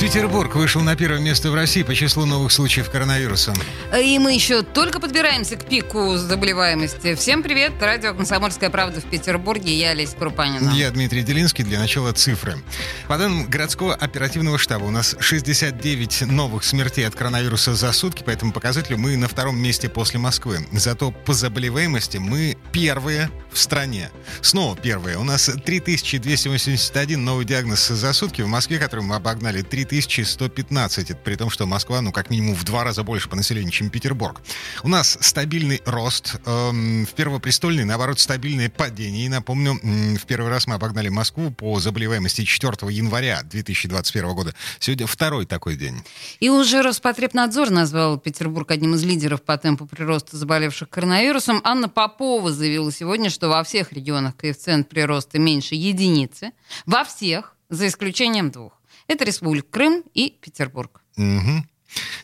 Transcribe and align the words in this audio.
Петербург 0.00 0.54
вышел 0.54 0.80
на 0.80 0.94
первое 0.94 1.18
место 1.18 1.50
в 1.50 1.56
России 1.56 1.82
по 1.82 1.92
числу 1.92 2.24
новых 2.24 2.52
случаев 2.52 2.88
коронавируса. 2.88 3.52
И 4.00 4.20
мы 4.20 4.32
еще 4.32 4.62
только 4.62 5.00
подбираемся 5.00 5.56
к 5.56 5.68
пику 5.68 6.16
заболеваемости. 6.16 7.16
Всем 7.16 7.42
привет, 7.42 7.72
радио 7.80 8.14
«Комсомольская 8.14 8.70
правда» 8.70 9.00
в 9.00 9.04
Петербурге. 9.06 9.76
Я 9.76 9.90
Олеся 9.90 10.14
Крупанина. 10.14 10.70
Я 10.70 10.92
Дмитрий 10.92 11.22
Делинский. 11.22 11.64
Для 11.64 11.80
начала 11.80 12.12
цифры. 12.12 12.54
По 13.08 13.18
данным 13.18 13.46
городского 13.46 13.92
оперативного 13.92 14.56
штаба, 14.56 14.84
у 14.84 14.90
нас 14.90 15.16
69 15.18 16.28
новых 16.28 16.62
смертей 16.62 17.04
от 17.04 17.16
коронавируса 17.16 17.74
за 17.74 17.90
сутки. 17.90 18.22
По 18.22 18.30
этому 18.30 18.52
показателю 18.52 18.98
мы 18.98 19.16
на 19.16 19.26
втором 19.26 19.58
месте 19.58 19.88
после 19.88 20.20
Москвы. 20.20 20.64
Зато 20.70 21.10
по 21.10 21.32
заболеваемости 21.32 22.18
мы 22.18 22.56
первые 22.70 23.30
в 23.52 23.58
стране. 23.58 24.10
Снова 24.42 24.76
первые. 24.76 25.18
У 25.18 25.24
нас 25.24 25.50
3281 25.64 27.24
новый 27.24 27.44
диагноз 27.44 27.88
за 27.88 28.12
сутки. 28.12 28.42
В 28.42 28.46
Москве, 28.46 28.78
который 28.78 29.00
мы 29.00 29.16
обогнали 29.16 29.62
3 29.62 29.87
3115. 29.88 31.10
Это 31.10 31.18
при 31.18 31.34
том, 31.34 31.50
что 31.50 31.66
Москва, 31.66 32.00
ну, 32.00 32.12
как 32.12 32.30
минимум 32.30 32.54
в 32.54 32.64
два 32.64 32.84
раза 32.84 33.02
больше 33.02 33.28
по 33.28 33.36
населению, 33.36 33.72
чем 33.72 33.90
Петербург. 33.90 34.40
У 34.82 34.88
нас 34.88 35.18
стабильный 35.20 35.80
рост. 35.86 36.36
Эм, 36.44 37.06
в 37.06 37.14
Первопрестольный, 37.14 37.84
наоборот, 37.84 38.20
стабильное 38.20 38.68
падение. 38.68 39.26
И 39.26 39.28
напомню, 39.28 39.78
в 39.82 40.26
первый 40.26 40.50
раз 40.50 40.66
мы 40.66 40.74
обогнали 40.74 41.08
Москву 41.08 41.50
по 41.50 41.80
заболеваемости 41.80 42.44
4 42.44 42.90
января 42.90 43.42
2021 43.42 44.34
года. 44.34 44.54
Сегодня 44.78 45.06
второй 45.06 45.46
такой 45.46 45.76
день. 45.76 46.02
И 46.40 46.48
уже 46.48 46.82
Роспотребнадзор 46.82 47.70
назвал 47.70 48.18
Петербург 48.18 48.70
одним 48.70 48.94
из 48.94 49.02
лидеров 49.02 49.42
по 49.42 49.56
темпу 49.56 49.86
прироста 49.86 50.36
заболевших 50.36 50.88
коронавирусом. 50.88 51.60
Анна 51.64 51.88
Попова 51.88 52.52
заявила 52.52 52.92
сегодня, 52.92 53.30
что 53.30 53.48
во 53.48 53.64
всех 53.64 53.92
регионах 53.92 54.36
коэффициент 54.36 54.88
прироста 54.88 55.38
меньше 55.38 55.74
единицы. 55.74 56.52
Во 56.86 57.04
всех, 57.04 57.54
за 57.68 57.88
исключением 57.88 58.50
двух. 58.50 58.77
Это 59.08 59.24
Республика 59.24 59.68
Крым 59.70 60.04
и 60.14 60.30
Петербург. 60.30 61.02
Угу. 61.16 61.64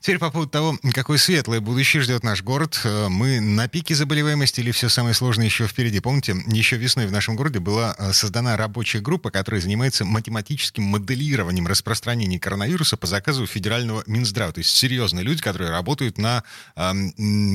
Теперь 0.01 0.19
по 0.19 0.31
поводу 0.31 0.51
того, 0.51 0.79
какое 0.93 1.19
светлое 1.19 1.61
будущее 1.61 2.03
ждет 2.03 2.23
наш 2.23 2.43
город. 2.43 2.81
Э, 2.85 3.09
мы 3.09 3.41
на 3.41 3.69
пике 3.69 3.95
заболеваемости 3.95 4.61
или 4.61 4.71
все 4.71 4.89
самое 4.89 5.15
сложное 5.15 5.47
еще 5.47 5.67
впереди? 5.67 6.01
Помните, 6.01 6.37
еще 6.47 6.77
весной 6.77 7.07
в 7.07 7.13
нашем 7.13 7.37
городе 7.37 7.59
была 7.59 7.95
э, 7.99 8.13
создана 8.13 8.57
рабочая 8.57 9.01
группа, 9.01 9.31
которая 9.31 9.61
занимается 9.61 10.05
математическим 10.05 10.85
моделированием 10.85 11.67
распространения 11.67 12.39
коронавируса 12.39 12.97
по 12.97 13.07
заказу 13.07 13.47
федерального 13.47 14.05
Минздрава. 14.07 14.53
То 14.53 14.59
есть 14.59 14.71
серьезные 14.77 15.25
люди, 15.25 15.41
которые 15.43 15.71
работают 15.71 16.19
на 16.19 16.45
э, 16.77 16.93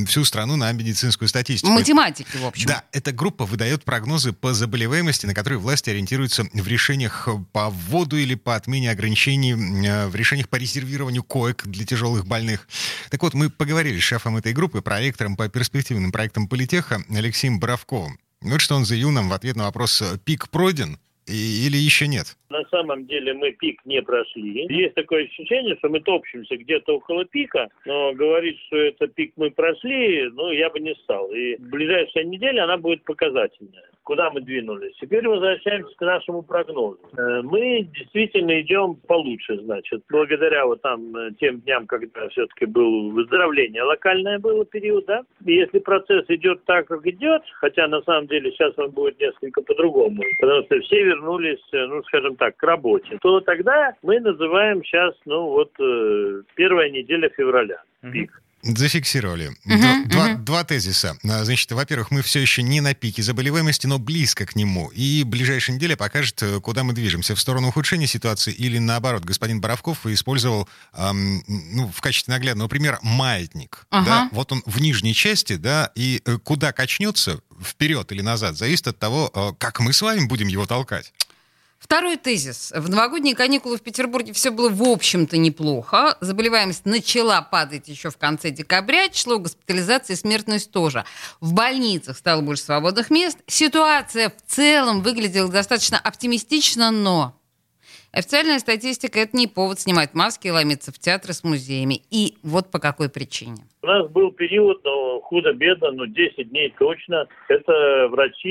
всю 0.08 0.26
страну 0.26 0.56
на 0.56 0.72
медицинскую 0.72 1.30
статистику. 1.30 1.72
Математики, 1.72 2.38
в 2.38 2.46
общем. 2.46 2.68
Да, 2.68 2.84
эта 2.92 3.12
группа 3.12 3.46
выдает 3.46 3.84
прогнозы 3.84 4.34
по 4.34 4.54
заболеваемости, 4.54 5.28
на 5.28 5.36
которые 5.36 5.60
власти 5.60 5.92
ориентируются 5.92 6.48
в 6.52 6.68
решениях 6.68 7.28
по 7.52 7.70
вводу 7.70 8.18
или 8.18 8.34
по 8.34 8.56
отмене 8.56 8.90
ограничений, 8.90 9.52
э, 9.52 10.08
в 10.08 10.16
решениях 10.16 10.50
по 10.50 10.56
резервированию 10.56 11.24
коек 11.24 11.68
для 11.68 11.86
тяжелых 11.86 11.99
больных 12.00 12.40
больных. 12.40 12.68
Так 13.12 13.22
вот, 13.24 13.34
мы 13.34 13.50
поговорили 13.50 14.00
с 14.00 14.04
шефом 14.04 14.38
этой 14.38 14.54
группы, 14.54 14.82
проректором 14.82 15.36
по 15.36 15.50
перспективным 15.50 16.12
проектам 16.12 16.48
Политеха 16.48 16.98
Алексеем 17.10 17.60
Боровковым. 17.60 18.18
Вот 18.42 18.62
что 18.62 18.76
он 18.76 18.86
заявил 18.86 19.12
нам 19.12 19.30
в 19.30 19.34
ответ 19.34 19.56
на 19.56 19.66
вопрос 19.66 20.02
«Пик 20.26 20.50
пройден?» 20.50 20.98
или 21.28 21.78
еще 21.78 22.08
нет? 22.08 22.36
На 22.50 22.64
самом 22.72 23.06
деле 23.06 23.34
мы 23.34 23.52
пик 23.52 23.80
не 23.86 24.02
прошли. 24.02 24.66
Есть 24.70 24.96
такое 24.96 25.26
ощущение, 25.26 25.76
что 25.78 25.90
мы 25.90 26.00
топчемся 26.00 26.58
где-то 26.58 26.96
около 26.96 27.24
пика, 27.26 27.68
но 27.86 28.14
говорить, 28.14 28.58
что 28.66 28.78
это 28.78 29.08
пик 29.08 29.34
мы 29.36 29.52
прошли, 29.52 30.28
ну, 30.32 30.52
я 30.52 30.70
бы 30.72 30.80
не 30.80 30.96
стал. 31.04 31.32
И 31.32 31.58
ближайшая 31.58 32.24
неделя, 32.24 32.64
она 32.64 32.78
будет 32.78 33.04
показательная 33.04 33.90
куда 34.10 34.32
мы 34.32 34.42
двинулись. 34.42 34.96
Теперь 35.00 35.28
возвращаемся 35.28 35.96
к 35.96 36.02
нашему 36.02 36.42
прогнозу. 36.42 36.98
Э, 37.16 37.44
мы 37.44 37.88
действительно 37.96 38.60
идем 38.60 38.96
получше, 39.08 39.60
значит, 39.60 40.02
благодаря 40.10 40.66
вот 40.66 40.82
там 40.82 41.16
э, 41.16 41.30
тем 41.40 41.60
дням, 41.62 41.86
когда 41.86 42.28
все-таки 42.30 42.66
было 42.66 43.12
выздоровление 43.12 43.84
локальное 43.84 44.40
было 44.40 44.66
период, 44.66 45.06
да. 45.06 45.22
И 45.46 45.54
если 45.54 45.78
процесс 45.78 46.26
идет 46.28 46.66
так, 46.66 46.88
как 46.88 47.06
идет, 47.06 47.44
хотя 47.60 47.88
на 47.88 48.02
самом 48.02 48.26
деле 48.26 48.52
сейчас 48.52 48.74
он 48.80 48.90
будет 48.90 49.20
несколько 49.20 49.62
по-другому, 49.62 50.24
потому 50.42 50.64
что 50.64 50.80
все 50.80 51.04
вернулись, 51.04 51.64
э, 51.72 51.86
ну, 51.86 52.02
скажем 52.06 52.36
так, 52.36 52.58
к 52.58 52.64
работе, 52.64 53.20
то 53.22 53.42
тогда 53.42 53.94
мы 54.02 54.20
называем 54.22 54.84
сейчас, 54.84 55.14
ну, 55.26 55.50
вот 55.50 55.72
первая 56.56 56.90
неделя 56.90 57.30
февраля, 57.30 57.84
пик. 58.02 58.32
Mm-hmm. 58.32 58.49
Зафиксировали. 58.62 59.56
Uh-huh, 59.66 60.08
два, 60.08 60.30
uh-huh. 60.30 60.38
два 60.38 60.64
тезиса. 60.64 61.18
А, 61.24 61.46
значит, 61.46 61.72
во-первых, 61.72 62.12
мы 62.12 62.22
все 62.22 62.40
еще 62.40 62.62
не 62.62 62.82
на 62.82 62.94
пике 62.94 63.24
заболеваемости, 63.24 63.88
но 63.88 64.00
близко 64.00 64.46
к 64.46 64.56
нему. 64.56 64.90
И 64.90 65.24
ближайшая 65.24 65.78
неделя 65.78 65.96
покажет, 65.96 66.44
э, 66.44 66.60
куда 66.60 66.84
мы 66.84 66.94
движемся. 66.94 67.36
В 67.36 67.40
сторону 67.40 67.70
ухудшения 67.70 68.08
ситуации 68.08 68.54
или 68.54 68.78
наоборот. 68.78 69.24
Господин 69.24 69.62
Боровков 69.62 70.06
использовал 70.06 70.68
эм, 70.94 71.44
ну, 71.48 71.88
в 71.88 72.02
качестве 72.02 72.34
наглядного 72.34 72.68
примера 72.68 73.00
маятник. 73.02 73.86
Uh-huh. 73.92 74.06
Да? 74.06 74.30
Вот 74.34 74.52
он 74.52 74.62
в 74.66 74.82
нижней 74.82 75.14
части, 75.14 75.56
да, 75.56 75.92
и 75.96 76.22
э, 76.26 76.38
куда 76.38 76.74
качнется, 76.74 77.40
вперед 77.64 78.12
или 78.12 78.22
назад, 78.22 78.58
зависит 78.58 78.88
от 78.88 79.00
того, 79.00 79.32
э, 79.34 79.52
как 79.58 79.80
мы 79.80 79.94
с 79.94 80.02
вами 80.02 80.26
будем 80.26 80.48
его 80.48 80.66
толкать. 80.66 81.14
Второй 81.80 82.18
тезис. 82.18 82.74
В 82.76 82.90
новогодние 82.90 83.36
каникулы 83.36 83.78
в 83.78 83.82
Петербурге 83.82 84.34
все 84.34 84.52
было, 84.52 84.70
в 84.70 84.84
общем-то, 84.84 85.38
неплохо. 85.38 86.18
Заболеваемость 86.20 86.86
начала 86.86 87.42
падать 87.42 87.88
еще 87.88 88.10
в 88.10 88.18
конце 88.18 88.52
декабря. 88.52 89.08
Число 89.08 89.40
госпитализации 89.40 90.14
и 90.14 90.18
смертность 90.18 90.72
тоже. 90.72 91.06
В 91.40 91.54
больницах 91.54 92.18
стало 92.18 92.42
больше 92.42 92.64
свободных 92.64 93.10
мест. 93.10 93.38
Ситуация 93.48 94.30
в 94.30 94.52
целом 94.52 95.02
выглядела 95.02 95.50
достаточно 95.50 95.98
оптимистично, 95.98 96.92
но 96.92 97.34
официальная 98.12 98.60
статистика– 98.60 99.18
это 99.22 99.38
не 99.38 99.48
повод 99.48 99.80
снимать 99.80 100.14
маски 100.14 100.48
и 100.48 100.52
ломиться 100.52 100.92
в 100.92 101.00
театры 101.00 101.34
с 101.34 101.46
музеями. 101.46 102.04
И 102.12 102.38
вот 102.44 102.72
по 102.72 102.80
какой 102.80 103.08
причине. 103.08 103.69
У 103.82 103.88
нас 103.88 104.10
был 104.10 104.32
период, 104.32 104.84
но 104.84 105.22
худо-бедно, 105.22 105.92
но 105.92 106.06
10 106.06 106.50
дней 106.50 106.74
точно. 106.78 107.28
Это 107.48 108.08
врачи 108.10 108.50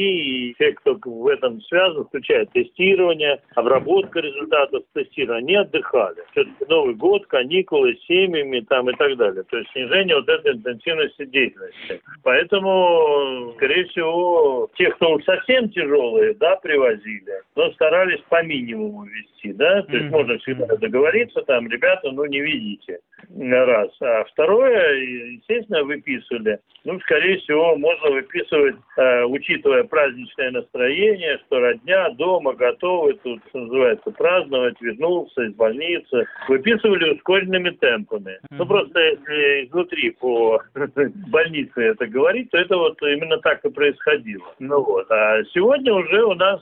и 0.50 0.55
те, 0.59 0.72
кто 0.72 0.99
в 1.05 1.27
этом 1.27 1.61
связан, 1.62 2.06
включая 2.06 2.47
тестирование, 2.47 3.41
обработка 3.55 4.21
результатов 4.21 4.84
тестирования, 4.94 5.39
они 5.39 5.55
отдыхали. 5.56 6.22
Все-таки 6.33 6.65
Новый 6.69 6.94
год, 6.94 7.27
каникулы 7.27 7.94
с 7.94 8.06
семьями 8.06 8.61
там 8.61 8.89
и 8.89 8.94
так 8.97 9.16
далее. 9.19 9.43
То 9.44 9.59
есть 9.59 9.71
снижение 9.72 10.16
вот 10.16 10.28
этой 10.28 10.53
интенсивности 10.55 11.27
деятельности. 11.27 12.00
Поэтому, 12.22 13.53
скорее 13.56 13.84
всего, 13.87 14.71
те, 14.77 14.91
кто 14.93 15.21
совсем 15.21 15.69
тяжелые, 15.69 16.34
да, 16.34 16.56
привозили, 16.56 17.43
но 17.55 17.71
старались 17.72 18.21
по 18.31 18.43
минимуму 18.43 19.05
вести, 19.05 19.53
да. 19.53 19.83
То 19.83 19.93
есть 19.93 20.06
mm-hmm. 20.06 20.10
можно 20.10 20.39
всегда 20.39 20.77
договориться, 20.77 21.43
там, 21.43 21.69
ребята, 21.69 22.10
ну 22.12 22.25
не 22.25 22.41
видите 22.41 23.00
раз. 23.37 23.91
А 24.00 24.25
второе, 24.25 24.94
естественно, 25.33 25.84
выписывали. 25.84 26.59
Ну, 26.84 26.99
скорее 27.00 27.39
всего, 27.39 27.77
можно 27.77 28.11
выписывать, 28.11 28.77
э, 28.97 29.25
учитывая 29.25 29.84
праздничное 29.84 30.50
настроение, 30.53 31.39
что 31.47 31.61
родня 31.61 32.11
дома 32.11 32.55
готовы, 32.55 33.15
тут, 33.15 33.41
что 33.49 33.59
называется, 33.59 34.11
праздновать, 34.11 34.81
вернулся 34.81 35.43
из 35.43 35.55
больницы. 35.55 36.27
Выписывали 36.49 37.15
ускоренными 37.15 37.71
темпами. 37.71 38.39
Ну, 38.50 38.65
просто 38.65 39.00
если 39.00 39.66
изнутри 39.66 40.10
по 40.12 40.62
больнице 41.31 41.83
это 41.83 42.06
говорить, 42.06 42.50
то 42.50 42.59
это 42.59 42.77
вот 42.77 43.00
именно 43.03 43.39
так 43.39 43.65
и 43.65 43.71
происходило. 43.71 44.55
Ну 44.59 44.83
вот. 44.83 45.10
А 45.10 45.43
сегодня 45.53 45.93
уже 45.93 46.25
у 46.25 46.34
нас 46.34 46.60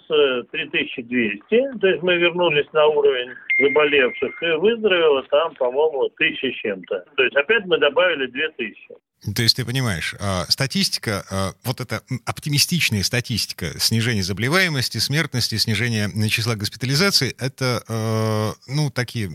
3200, 0.50 1.54
э, 1.54 1.78
то 1.80 1.86
есть 1.86 2.02
мы 2.02 2.16
вернулись 2.16 2.70
на 2.72 2.86
уровень 2.86 3.30
заболевших 3.58 4.42
и 4.42 4.50
выздоровело 4.56 5.22
там, 5.30 5.54
по-моему, 5.54 6.08
тысячи 6.16 6.52
с 6.52 6.55
чем-то. 6.56 7.04
То 7.16 7.22
есть 7.22 7.36
опять 7.36 7.64
мы 7.66 7.78
добавили 7.78 8.26
2000. 8.26 9.34
То 9.34 9.42
есть 9.42 9.56
ты 9.56 9.64
понимаешь, 9.64 10.14
а, 10.20 10.44
статистика, 10.48 11.24
а, 11.30 11.52
вот 11.64 11.80
эта 11.80 12.02
оптимистичная 12.26 13.02
статистика 13.02 13.78
снижения 13.78 14.22
заболеваемости, 14.22 14.98
смертности, 14.98 15.56
снижения 15.56 16.10
числа 16.28 16.54
госпитализаций, 16.54 17.34
это, 17.38 17.82
а, 17.88 18.52
ну, 18.68 18.90
такие 18.90 19.30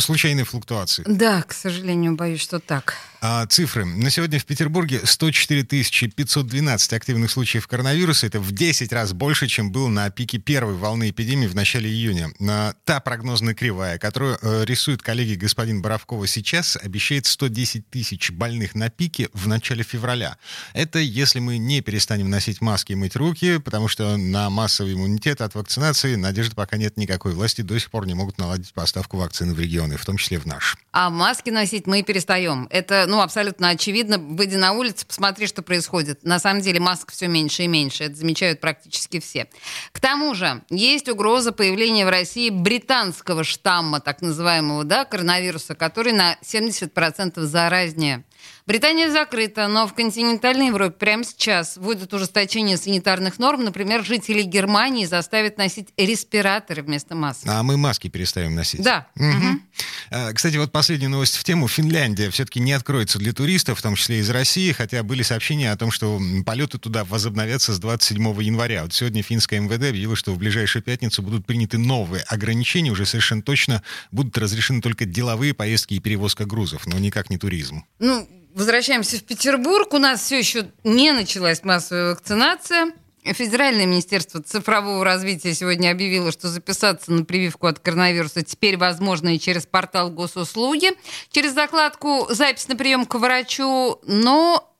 случайные 0.00 0.44
флуктуации. 0.44 1.04
Да, 1.06 1.42
к 1.42 1.52
сожалению, 1.52 2.14
боюсь, 2.14 2.40
что 2.40 2.58
так. 2.58 2.96
А, 3.22 3.44
цифры. 3.46 3.84
На 3.84 4.08
сегодня 4.08 4.38
в 4.38 4.46
Петербурге 4.46 5.00
104 5.04 5.62
512 5.62 6.92
активных 6.94 7.30
случаев 7.30 7.66
коронавируса. 7.66 8.26
Это 8.26 8.40
в 8.40 8.50
10 8.52 8.92
раз 8.94 9.12
больше, 9.12 9.46
чем 9.46 9.70
было 9.70 9.88
на 9.88 10.08
пике 10.10 10.38
первой 10.38 10.74
волны 10.74 11.10
эпидемии 11.10 11.46
в 11.46 11.54
начале 11.54 11.90
июня. 11.90 12.30
А, 12.40 12.72
та 12.84 13.00
прогнозная 13.00 13.52
кривая, 13.52 13.98
которую 13.98 14.38
э, 14.40 14.64
рисует 14.64 15.02
коллеги 15.02 15.34
господин 15.34 15.82
Боровкова 15.82 16.26
сейчас, 16.26 16.78
обещает 16.80 17.26
110 17.26 17.90
тысяч 17.90 18.30
больных 18.30 18.74
на 18.74 18.88
пике 18.88 19.28
в 19.34 19.48
начале 19.48 19.82
февраля. 19.82 20.38
Это 20.72 20.98
если 20.98 21.40
мы 21.40 21.58
не 21.58 21.82
перестанем 21.82 22.30
носить 22.30 22.62
маски 22.62 22.92
и 22.92 22.94
мыть 22.94 23.16
руки, 23.16 23.58
потому 23.58 23.88
что 23.88 24.16
на 24.16 24.48
массовый 24.48 24.94
иммунитет 24.94 25.42
от 25.42 25.54
вакцинации 25.54 26.14
надежды 26.14 26.54
пока 26.54 26.78
нет 26.78 26.96
никакой. 26.96 27.32
Власти 27.32 27.60
до 27.60 27.78
сих 27.78 27.90
пор 27.90 28.06
не 28.06 28.14
могут 28.14 28.38
наладить 28.38 28.72
поставку 28.72 29.18
вакцины 29.18 29.52
в 29.52 29.60
регионы, 29.70 29.96
в 29.96 30.04
том 30.04 30.16
числе 30.16 30.38
в 30.38 30.46
наш. 30.46 30.76
А 30.92 31.10
маски 31.10 31.50
носить 31.50 31.86
мы 31.86 32.02
перестаем. 32.02 32.66
Это 32.70 33.04
ну, 33.06 33.20
абсолютно 33.20 33.68
очевидно. 33.68 34.18
Выйди 34.18 34.56
на 34.56 34.72
улицу, 34.72 35.06
посмотри, 35.06 35.46
что 35.46 35.62
происходит. 35.62 36.24
На 36.24 36.40
самом 36.40 36.60
деле 36.60 36.80
масок 36.80 37.12
все 37.12 37.28
меньше 37.28 37.62
и 37.62 37.68
меньше. 37.68 38.04
Это 38.04 38.16
замечают 38.16 38.60
практически 38.60 39.20
все. 39.20 39.48
К 39.92 40.00
тому 40.00 40.34
же, 40.34 40.62
есть 40.70 41.08
угроза 41.08 41.52
появления 41.52 42.04
в 42.04 42.08
России 42.08 42.50
британского 42.50 43.44
штамма, 43.44 44.00
так 44.00 44.20
называемого, 44.20 44.84
да, 44.84 45.04
коронавируса, 45.04 45.74
который 45.74 46.12
на 46.12 46.36
70% 46.42 47.40
заразнее. 47.40 48.24
Британия 48.66 49.10
закрыта, 49.10 49.66
но 49.66 49.86
в 49.88 49.94
континентальной 49.94 50.68
Европе 50.68 50.94
прямо 50.96 51.24
сейчас 51.24 51.76
вводят 51.76 52.12
ужесточение 52.14 52.76
санитарных 52.76 53.38
норм. 53.38 53.64
Например, 53.64 54.04
жителей 54.04 54.44
Германии 54.44 55.06
заставят 55.06 55.58
носить 55.58 55.88
респираторы 55.96 56.82
вместо 56.82 57.16
масок. 57.16 57.48
А 57.48 57.62
мы 57.62 57.76
маски 57.76 58.08
перестаем 58.08 58.54
носить. 58.54 58.82
Да. 58.82 59.08
Угу. 59.16 60.34
Кстати, 60.34 60.56
вот 60.56 60.70
последняя 60.70 61.08
новость 61.08 61.36
в 61.36 61.42
тему. 61.42 61.68
Финляндия 61.68 62.30
все-таки 62.30 62.60
не 62.60 62.72
откроется 62.72 63.18
для 63.18 63.32
туристов, 63.32 63.78
в 63.78 63.82
том 63.82 63.96
числе 63.96 64.20
из 64.20 64.30
России, 64.30 64.70
хотя 64.72 65.02
были 65.02 65.22
сообщения 65.22 65.72
о 65.72 65.76
том, 65.76 65.90
что 65.90 66.20
полеты 66.44 66.78
туда 66.78 67.04
возобновятся 67.04 67.72
с 67.72 67.78
27 67.80 68.42
января. 68.42 68.82
Вот 68.84 68.92
сегодня 68.92 69.22
финская 69.22 69.60
МВД 69.60 69.88
объявила, 69.88 70.16
что 70.16 70.32
в 70.32 70.38
ближайшую 70.38 70.82
пятницу 70.82 71.22
будут 71.22 71.46
приняты 71.46 71.78
новые 71.78 72.22
ограничения. 72.24 72.90
Уже 72.90 73.06
совершенно 73.06 73.42
точно 73.42 73.82
будут 74.12 74.36
разрешены 74.38 74.80
только 74.80 75.06
деловые 75.06 75.54
поездки 75.54 75.94
и 75.94 75.98
перевозка 75.98 76.44
грузов, 76.44 76.86
но 76.86 76.98
никак 76.98 77.30
не 77.30 77.38
туризм. 77.38 77.84
Ну, 77.98 78.28
возвращаемся 78.54 79.16
в 79.16 79.24
Петербург. 79.24 79.92
У 79.92 79.98
нас 79.98 80.22
все 80.22 80.38
еще 80.38 80.70
не 80.84 81.12
началась 81.12 81.64
массовая 81.64 82.10
вакцинация. 82.10 82.92
Федеральное 83.22 83.84
министерство 83.84 84.42
цифрового 84.42 85.04
развития 85.04 85.54
сегодня 85.54 85.90
объявило, 85.90 86.32
что 86.32 86.48
записаться 86.48 87.12
на 87.12 87.24
прививку 87.24 87.66
от 87.66 87.78
коронавируса 87.78 88.42
теперь 88.42 88.78
возможно 88.78 89.34
и 89.34 89.38
через 89.38 89.66
портал 89.66 90.10
госуслуги, 90.10 90.92
через 91.30 91.52
закладку 91.52 92.26
«Запись 92.30 92.68
на 92.68 92.76
прием 92.76 93.04
к 93.04 93.14
врачу», 93.16 94.00
но 94.06 94.74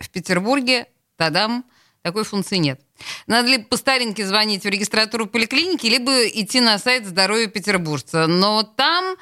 в 0.00 0.10
Петербурге, 0.10 0.88
тадам, 1.16 1.64
такой 2.02 2.24
функции 2.24 2.56
нет. 2.56 2.80
Надо 3.26 3.48
либо 3.48 3.64
по 3.64 3.76
старинке 3.76 4.26
звонить 4.26 4.64
в 4.64 4.68
регистратуру 4.68 5.26
поликлиники, 5.26 5.86
либо 5.86 6.26
идти 6.26 6.60
на 6.60 6.78
сайт 6.78 7.06
здоровья 7.06 7.46
петербуржца. 7.46 8.26
Но 8.26 8.62
там... 8.62 9.16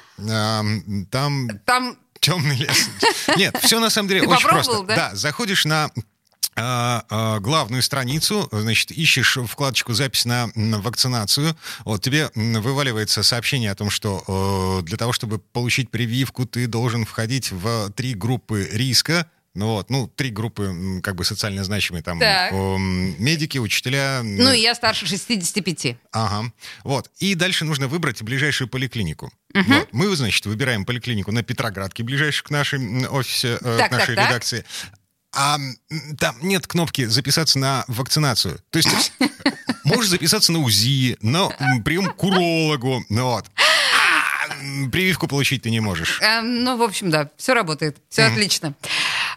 Там... 1.11 1.59
Там 1.65 1.97
Темный 2.19 2.55
лес. 2.55 2.89
Нет, 3.37 3.57
все 3.61 3.79
на 3.79 3.89
самом 3.89 4.09
деле 4.09 4.21
Ты 4.21 4.27
очень 4.27 4.47
просто. 4.47 4.83
да? 4.83 4.95
Да, 4.95 5.15
заходишь 5.15 5.65
на 5.65 5.89
а, 6.55 7.05
а, 7.09 7.39
главную 7.39 7.81
страницу, 7.81 8.49
значит, 8.51 8.91
ищешь 8.91 9.37
вкладочку 9.47 9.93
«Запись 9.93 10.25
на 10.25 10.49
вакцинацию», 10.55 11.55
вот 11.85 12.01
тебе 12.03 12.29
вываливается 12.35 13.23
сообщение 13.23 13.71
о 13.71 13.75
том, 13.75 13.89
что 13.89 14.79
э, 14.81 14.85
для 14.85 14.97
того, 14.97 15.13
чтобы 15.13 15.39
получить 15.39 15.89
прививку, 15.89 16.45
ты 16.45 16.67
должен 16.67 17.05
входить 17.05 17.51
в 17.51 17.91
три 17.91 18.13
группы 18.13 18.67
риска, 18.71 19.29
ну 19.55 19.67
вот, 19.67 19.89
ну, 19.89 20.07
три 20.07 20.29
группы 20.29 20.99
как 21.01 21.15
бы 21.15 21.23
социально 21.23 21.63
значимые, 21.63 22.03
там, 22.03 22.19
Так. 22.19 22.51
м, 22.53 23.15
медики, 23.23 23.57
учителя. 23.57 24.21
Ну, 24.23 24.51
и 24.51 24.59
я 24.59 24.75
старше 24.75 25.07
65. 25.07 25.97
Ага. 26.11 26.51
Вот. 26.83 27.09
И 27.19 27.35
дальше 27.35 27.65
нужно 27.65 27.87
выбрать 27.87 28.21
ближайшую 28.21 28.67
поликлинику. 28.67 29.31
Вот. 29.53 29.89
Мы, 29.91 30.15
значит, 30.15 30.45
выбираем 30.45 30.85
поликлинику 30.85 31.31
на 31.31 31.43
Петроградке, 31.43 32.03
ближайшую 32.03 32.45
к 32.45 32.49
нашей 32.51 33.07
офисе, 33.07 33.57
э, 33.61 33.77
Так, 33.79 33.89
к 33.89 33.91
нашей 33.91 34.15
так, 34.15 34.25
так. 34.25 34.29
редакции. 34.29 34.65
А 35.31 35.55
м, 35.55 35.75
там 36.17 36.35
нет 36.41 36.65
кнопки 36.67 37.05
записаться 37.05 37.59
на 37.59 37.83
вакцинацию. 37.87 38.59
То 38.69 38.77
есть 38.79 39.11
можешь 39.83 40.09
записаться 40.09 40.51
на 40.51 40.59
УЗИ, 40.59 41.17
на 41.21 41.49
прием 41.83 42.07
к 42.11 42.23
урологу. 42.23 43.03
Ну 43.09 43.23
вот. 43.25 43.45
А, 43.55 44.89
Прививку 44.91 45.27
получить 45.27 45.63
ты 45.63 45.69
не 45.71 45.79
можешь. 45.79 46.19
Э, 46.21 46.41
ну, 46.41 46.77
в 46.77 46.81
общем, 46.81 47.09
да, 47.09 47.29
все 47.37 47.53
работает, 47.53 47.97
все 48.09 48.23
отлично. 48.23 48.73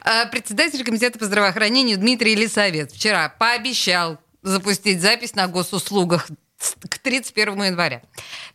Э, 0.05 0.27
Председатель 0.31 0.83
комитета 0.85 1.19
по 1.19 1.27
здравоохранению 1.27 1.99
Дмитрий 1.99 2.35
Лисовец 2.35 2.93
вчера 2.93 3.29
пообещал 3.29 4.19
запустить 4.43 5.01
запись 5.01 5.35
на 5.35 5.47
госуслугах 5.47 6.27
к 6.89 6.99
31 6.99 7.63
января. 7.65 8.03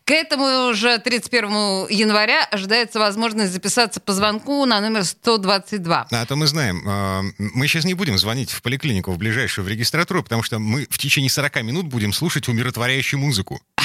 К 0.06 0.12
этому 0.12 0.74
же 0.74 0.98
31 1.00 1.88
января 1.90 2.46
ожидается 2.46 3.00
возможность 3.00 3.52
записаться 3.52 4.00
по 4.00 4.14
звонку 4.14 4.66
на 4.66 4.80
номер 4.80 5.04
122. 5.04 6.08
А 6.12 6.26
то 6.26 6.36
мы 6.36 6.48
знаем, 6.48 6.84
э, 6.88 7.22
мы 7.38 7.68
сейчас 7.68 7.86
не 7.86 7.94
будем 7.94 8.18
звонить 8.18 8.52
в 8.52 8.62
поликлинику, 8.62 9.12
в 9.12 9.18
ближайшую, 9.18 9.66
в 9.66 9.68
регистратуру, 9.68 10.24
потому 10.24 10.44
что 10.44 10.60
мы 10.60 10.88
в 10.90 10.98
течение 10.98 11.30
40 11.30 11.64
минут 11.64 11.86
будем 11.88 12.14
слушать 12.14 12.48
умиротворяющую 12.48 13.20
музыку. 13.20 13.62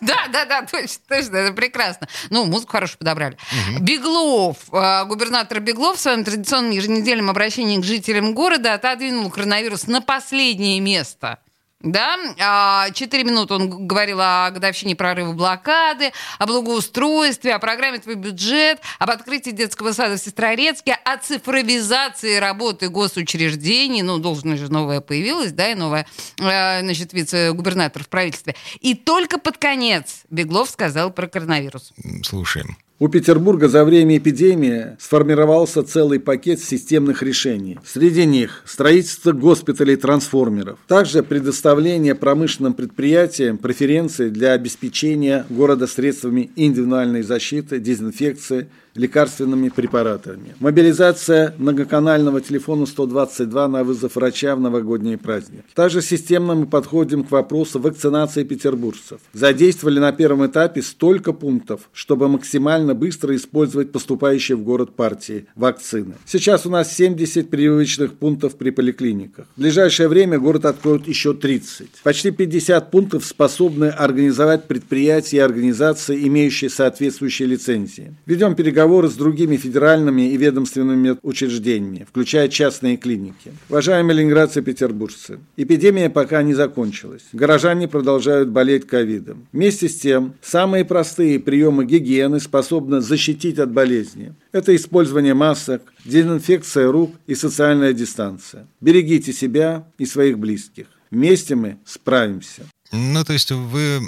Да, 0.00 0.26
да, 0.30 0.44
да, 0.44 0.62
точно, 0.62 1.00
точно, 1.08 1.36
это 1.36 1.54
прекрасно. 1.54 2.08
Ну, 2.28 2.44
музыку 2.44 2.72
хорошую 2.72 2.98
подобрали. 2.98 3.38
Беглов, 3.80 4.58
э, 4.72 5.04
губернатор 5.06 5.60
Беглов 5.60 5.96
в 5.96 6.00
своем 6.00 6.24
традиционном 6.24 6.72
еженедельном 6.72 7.30
обращении 7.30 7.80
к 7.80 7.84
жителям 7.84 8.34
города 8.34 8.74
отодвинул 8.74 9.30
коронавирус 9.30 9.86
на 9.86 10.00
последнее 10.00 10.80
место. 10.80 11.38
Да, 11.80 12.16
А, 12.40 12.90
четыре 12.90 13.24
минуты 13.24 13.54
он 13.54 13.86
говорил 13.86 14.18
о 14.20 14.50
годовщине 14.50 14.96
прорыва 14.96 15.32
блокады, 15.32 16.12
о 16.38 16.46
благоустройстве, 16.46 17.54
о 17.54 17.58
программе 17.58 17.98
«Твой 17.98 18.14
бюджет», 18.14 18.80
об 18.98 19.10
открытии 19.10 19.50
детского 19.50 19.92
сада 19.92 20.16
в 20.16 20.20
Сестрорецке, 20.20 20.94
о 21.04 21.18
цифровизации 21.18 22.36
работы 22.36 22.88
госучреждений. 22.88 24.02
Ну, 24.02 24.18
должность 24.18 24.62
же 24.62 24.72
новая 24.72 25.00
появилась, 25.00 25.52
да, 25.52 25.70
и 25.70 25.74
новая, 25.74 26.06
э, 26.38 26.80
значит, 26.80 27.12
вице-губернатор 27.12 28.02
в 28.02 28.08
правительстве. 28.08 28.56
И 28.80 28.94
только 28.94 29.38
под 29.38 29.58
конец 29.58 30.22
Беглов 30.30 30.70
сказал 30.70 31.10
про 31.10 31.28
коронавирус. 31.28 31.92
Слушаем. 32.22 32.76
У 32.98 33.08
Петербурга 33.08 33.68
за 33.68 33.84
время 33.84 34.16
эпидемии 34.16 34.96
сформировался 34.98 35.82
целый 35.82 36.18
пакет 36.18 36.60
системных 36.60 37.22
решений. 37.22 37.78
Среди 37.84 38.24
них 38.24 38.62
строительство 38.64 39.32
госпиталей-трансформеров, 39.32 40.78
также 40.88 41.22
предоставление 41.22 42.14
промышленным 42.14 42.72
предприятиям 42.72 43.58
преференций 43.58 44.30
для 44.30 44.52
обеспечения 44.52 45.44
города 45.50 45.86
средствами 45.86 46.50
индивидуальной 46.56 47.20
защиты, 47.20 47.80
дезинфекции, 47.80 48.68
лекарственными 48.96 49.68
препаратами. 49.68 50.54
Мобилизация 50.60 51.54
многоканального 51.58 52.40
телефона 52.40 52.86
122 52.86 53.68
на 53.68 53.84
вызов 53.84 54.16
врача 54.16 54.56
в 54.56 54.60
новогодние 54.60 55.18
праздники. 55.18 55.64
Также 55.74 56.02
системно 56.02 56.54
мы 56.54 56.66
подходим 56.66 57.24
к 57.24 57.30
вопросу 57.30 57.78
вакцинации 57.78 58.44
петербуржцев. 58.44 59.20
Задействовали 59.32 59.98
на 59.98 60.12
первом 60.12 60.46
этапе 60.46 60.82
столько 60.82 61.32
пунктов, 61.32 61.88
чтобы 61.92 62.28
максимально 62.28 62.94
быстро 62.94 63.34
использовать 63.36 63.92
поступающие 63.92 64.56
в 64.56 64.62
город 64.62 64.94
партии 64.94 65.46
вакцины. 65.54 66.14
Сейчас 66.24 66.66
у 66.66 66.70
нас 66.70 66.94
70 66.94 67.50
прививочных 67.50 68.14
пунктов 68.14 68.56
при 68.56 68.70
поликлиниках. 68.70 69.46
В 69.56 69.60
ближайшее 69.60 70.08
время 70.08 70.38
город 70.38 70.64
откроет 70.64 71.06
еще 71.06 71.34
30. 71.34 71.88
Почти 72.02 72.30
50 72.30 72.90
пунктов 72.90 73.24
способны 73.24 73.86
организовать 73.86 74.64
предприятия 74.64 75.36
и 75.36 75.40
организации, 75.40 76.26
имеющие 76.26 76.70
соответствующие 76.70 77.48
лицензии. 77.48 78.14
Ведем 78.26 78.54
переговоры 78.54 78.85
с 78.86 79.14
другими 79.14 79.56
федеральными 79.56 80.30
и 80.30 80.36
ведомственными 80.36 81.16
учреждениями, 81.22 82.06
включая 82.08 82.48
частные 82.48 82.96
клиники. 82.96 83.52
Уважаемые 83.68 84.18
ленинградцы 84.18 84.60
и 84.60 84.62
петербуржцы, 84.62 85.40
эпидемия 85.56 86.10
пока 86.10 86.42
не 86.42 86.54
закончилась. 86.54 87.22
Горожане 87.32 87.88
продолжают 87.88 88.48
болеть 88.48 88.86
ковидом. 88.86 89.46
Вместе 89.52 89.88
с 89.88 89.96
тем, 89.96 90.34
самые 90.42 90.84
простые 90.84 91.38
приемы 91.40 91.84
гигиены 91.84 92.40
способны 92.40 93.00
защитить 93.00 93.58
от 93.58 93.72
болезни. 93.72 94.34
Это 94.52 94.74
использование 94.74 95.34
масок, 95.34 95.82
дезинфекция 96.04 96.90
рук 96.90 97.14
и 97.26 97.34
социальная 97.34 97.92
дистанция. 97.92 98.66
Берегите 98.80 99.32
себя 99.32 99.86
и 99.98 100.06
своих 100.06 100.38
близких. 100.38 100.86
Вместе 101.10 101.54
мы 101.54 101.78
справимся. 101.84 102.62
Ну, 102.92 103.24
то 103.24 103.32
есть 103.32 103.50
вы 103.50 104.00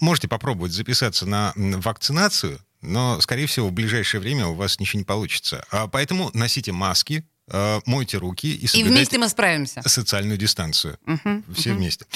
можете 0.00 0.28
попробовать 0.28 0.72
записаться 0.72 1.26
на 1.26 1.52
вакцинацию, 1.56 2.58
но, 2.80 3.20
скорее 3.20 3.46
всего, 3.46 3.68
в 3.68 3.72
ближайшее 3.72 4.20
время 4.20 4.46
у 4.46 4.54
вас 4.54 4.78
ничего 4.80 4.98
не 5.00 5.04
получится. 5.04 5.64
А 5.70 5.86
поэтому 5.88 6.30
носите 6.34 6.72
маски, 6.72 7.24
э, 7.48 7.80
мойте 7.86 8.18
руки 8.18 8.52
и 8.52 8.66
И 8.78 8.82
вместе 8.82 9.18
мы 9.18 9.28
справимся. 9.28 9.80
социальную 9.88 10.36
дистанцию. 10.38 10.98
Мгм, 11.06 11.44
Все 11.54 11.70
мгм. 11.70 11.78
вместе. 11.78 12.06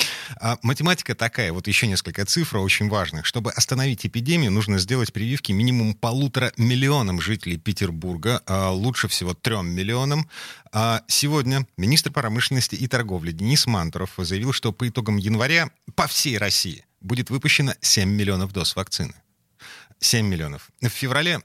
А 0.41 0.59
математика 0.63 1.15
такая, 1.15 1.53
вот 1.53 1.69
еще 1.69 1.87
несколько 1.87 2.25
цифр 2.25 2.59
очень 2.59 2.89
важных. 2.89 3.27
Чтобы 3.27 3.53
остановить 3.53 4.05
эпидемию, 4.07 4.51
нужно 4.51 4.79
сделать 4.79 5.13
прививки 5.13 5.53
минимум 5.53 5.95
полутора 5.95 6.53
миллионам 6.57 7.21
жителей 7.21 7.59
Петербурга, 7.59 8.43
а 8.47 8.71
лучше 8.71 9.07
всего 9.09 9.35
трем 9.35 9.69
миллионам. 9.69 10.29
А 10.73 11.03
сегодня 11.09 11.67
министр 11.77 12.11
промышленности 12.13 12.75
и 12.75 12.87
торговли 12.89 13.33
Денис 13.33 13.67
Мантуров 13.67 14.11
заявил, 14.19 14.53
что 14.53 14.73
по 14.73 14.89
итогам 14.89 15.17
января 15.17 15.71
по 15.95 16.07
всей 16.07 16.39
России 16.39 16.85
будет 17.01 17.31
выпущено 17.31 17.73
7 17.81 18.09
миллионов 18.11 18.53
доз 18.53 18.77
вакцины. 18.77 19.15
7 20.01 20.27
миллионов. 20.27 20.71
В 20.81 20.89
феврале 20.89 21.41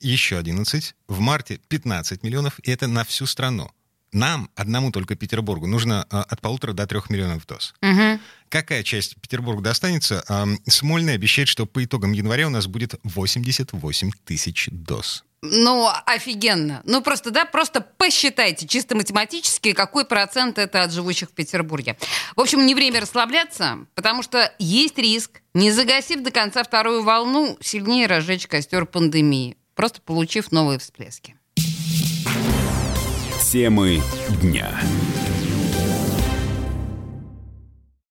еще 0.00 0.38
11, 0.38 0.94
в 1.08 1.20
марте 1.20 1.60
15 1.68 2.22
миллионов, 2.22 2.58
и 2.62 2.70
это 2.70 2.86
на 2.86 3.04
всю 3.04 3.26
страну. 3.26 3.70
Нам, 4.12 4.50
одному 4.56 4.90
только 4.90 5.14
Петербургу, 5.14 5.66
нужно 5.68 6.04
а, 6.10 6.22
от 6.22 6.40
полутора 6.40 6.72
до 6.72 6.86
трех 6.86 7.10
миллионов 7.10 7.46
доз. 7.46 7.74
Мгм. 7.80 8.20
Какая 8.48 8.82
часть 8.82 9.16
Петербурга 9.20 9.62
достанется? 9.62 10.24
Смольный 10.66 11.14
обещает, 11.14 11.48
что 11.48 11.66
по 11.66 11.84
итогам 11.84 12.10
января 12.10 12.48
у 12.48 12.50
нас 12.50 12.66
будет 12.66 12.94
88 13.04 14.10
тысяч 14.24 14.68
доз. 14.72 15.24
Ну, 15.42 15.88
офигенно. 16.04 16.82
Ну, 16.84 17.00
просто, 17.00 17.30
да, 17.30 17.46
просто 17.46 17.80
посчитайте 17.80 18.66
чисто 18.66 18.94
математически, 18.94 19.72
какой 19.72 20.04
процент 20.04 20.58
это 20.58 20.82
от 20.82 20.92
живущих 20.92 21.30
в 21.30 21.32
Петербурге. 21.32 21.96
В 22.36 22.40
общем, 22.42 22.66
не 22.66 22.74
время 22.74 23.00
расслабляться, 23.00 23.86
потому 23.94 24.22
что 24.22 24.52
есть 24.58 24.98
риск, 24.98 25.40
не 25.54 25.70
загасив 25.70 26.22
до 26.22 26.30
конца 26.30 26.62
вторую 26.62 27.02
волну, 27.02 27.56
сильнее 27.62 28.06
разжечь 28.06 28.46
костер 28.46 28.84
пандемии, 28.84 29.56
просто 29.74 30.02
получив 30.02 30.52
новые 30.52 30.78
всплески. 30.78 31.36
Темы 33.50 34.02
дня. 34.42 34.78